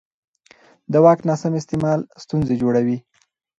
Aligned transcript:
د 0.91 0.93
واک 1.03 1.19
ناسم 1.29 1.53
استعمال 1.59 1.99
ستونزې 2.23 2.55
جوړوي 2.61 2.97